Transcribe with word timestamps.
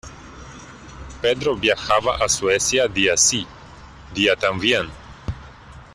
Pedro 1.21 1.55
viajaba 1.55 2.15
a 2.15 2.27
Suecia 2.27 2.87
día 2.87 3.15
sí, 3.15 3.45
día 4.15 4.35
también. 4.35 4.87